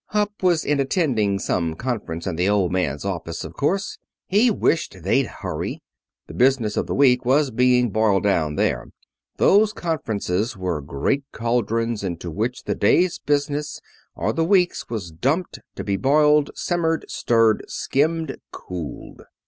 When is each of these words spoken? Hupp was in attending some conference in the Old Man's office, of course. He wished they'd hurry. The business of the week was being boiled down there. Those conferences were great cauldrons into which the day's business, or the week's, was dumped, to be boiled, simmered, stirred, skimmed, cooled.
Hupp 0.07 0.41
was 0.41 0.65
in 0.65 0.79
attending 0.79 1.37
some 1.37 1.75
conference 1.75 2.25
in 2.25 2.35
the 2.35 2.49
Old 2.49 2.71
Man's 2.71 3.05
office, 3.05 3.43
of 3.43 3.53
course. 3.53 3.99
He 4.25 4.49
wished 4.49 5.03
they'd 5.03 5.27
hurry. 5.27 5.83
The 6.25 6.33
business 6.33 6.75
of 6.75 6.87
the 6.87 6.95
week 6.95 7.23
was 7.23 7.51
being 7.51 7.91
boiled 7.91 8.23
down 8.23 8.55
there. 8.55 8.87
Those 9.37 9.73
conferences 9.73 10.57
were 10.57 10.81
great 10.81 11.25
cauldrons 11.31 12.03
into 12.03 12.31
which 12.31 12.63
the 12.63 12.73
day's 12.73 13.19
business, 13.19 13.79
or 14.15 14.33
the 14.33 14.43
week's, 14.43 14.89
was 14.89 15.11
dumped, 15.11 15.59
to 15.75 15.83
be 15.83 15.97
boiled, 15.97 16.49
simmered, 16.55 17.05
stirred, 17.07 17.63
skimmed, 17.67 18.37
cooled. 18.51 19.21